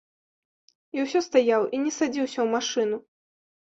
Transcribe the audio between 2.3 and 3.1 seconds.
ў машыну.